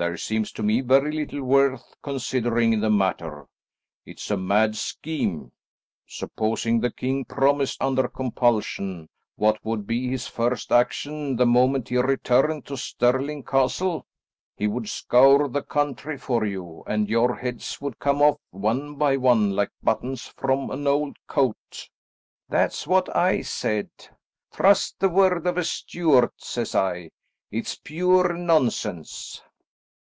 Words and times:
"There 0.00 0.16
seems 0.16 0.52
to 0.52 0.62
me 0.62 0.80
very 0.80 1.10
little 1.10 1.42
worth 1.42 1.94
considering 2.04 2.72
in 2.72 2.78
the 2.78 2.88
matter. 2.88 3.46
It 4.06 4.20
is 4.20 4.30
a 4.30 4.36
mad 4.36 4.76
scheme. 4.76 5.50
Supposing 6.06 6.78
the 6.78 6.92
king 6.92 7.24
promised 7.24 7.82
under 7.82 8.06
compulsion, 8.06 9.08
what 9.34 9.58
would 9.64 9.88
be 9.88 10.06
his 10.06 10.28
first 10.28 10.70
action 10.70 11.34
the 11.34 11.46
moment 11.46 11.88
he 11.88 11.96
returned 11.96 12.64
to 12.66 12.76
Stirling 12.76 13.42
Castle? 13.42 14.06
He 14.56 14.68
would 14.68 14.88
scour 14.88 15.48
the 15.48 15.64
country 15.64 16.16
for 16.16 16.44
you, 16.46 16.84
and 16.86 17.08
your 17.08 17.34
heads 17.34 17.80
would 17.80 17.98
come 17.98 18.22
off 18.22 18.38
one 18.52 18.94
by 18.94 19.16
one 19.16 19.50
like 19.56 19.72
buttons 19.82 20.28
from 20.36 20.70
an 20.70 20.86
old 20.86 21.16
coat." 21.26 21.88
"That's 22.48 22.86
what 22.86 23.12
I 23.16 23.42
said. 23.42 23.90
'Trust 24.52 25.00
the 25.00 25.08
word 25.08 25.44
of 25.48 25.56
a 25.58 25.64
Stuart,' 25.64 26.40
says 26.40 26.76
I, 26.76 27.10
'it's 27.50 27.74
pure 27.74 28.32
nonsense!'" 28.34 29.42